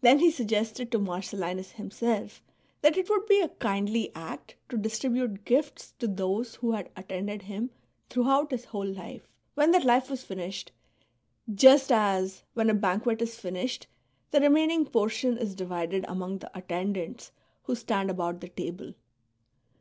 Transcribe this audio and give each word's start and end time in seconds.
Then 0.00 0.18
he 0.18 0.32
suggested 0.32 0.90
to 0.90 0.98
Marcellinus 0.98 1.70
himself 1.74 2.42
that 2.80 2.96
it 2.96 3.08
would 3.08 3.26
be 3.26 3.40
a 3.40 3.50
kindly 3.50 4.10
act 4.16 4.56
to 4.68 4.76
distribute 4.76 5.44
gifts 5.44 5.94
to 6.00 6.08
those 6.08 6.56
who 6.56 6.72
had 6.72 6.88
attended 6.96 7.42
him 7.42 7.70
throughout 8.08 8.50
his 8.50 8.64
whole 8.64 8.84
life, 8.84 9.28
when 9.54 9.70
that 9.70 9.84
life 9.84 10.10
was 10.10 10.24
finished, 10.24 10.72
just 11.54 11.92
as, 11.92 12.42
when 12.54 12.68
a 12.68 12.74
banquet 12.74 13.22
is 13.22 13.38
finished," 13.38 13.86
the 14.32 14.40
remaining 14.40 14.86
portion 14.86 15.38
is 15.38 15.54
divided 15.54 16.04
among 16.08 16.38
the 16.38 16.50
attendants 16.58 17.30
who 17.62 17.76
stand 17.76 18.10
about 18.10 18.40
the 18.40 18.48
table. 18.48 18.94